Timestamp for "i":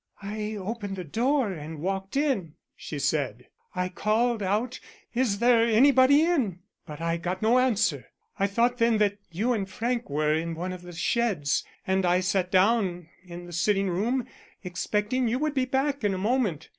0.23-0.55, 3.75-3.89, 6.99-7.17, 8.39-8.47, 12.03-12.19